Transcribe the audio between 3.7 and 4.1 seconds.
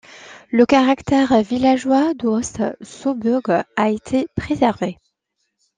a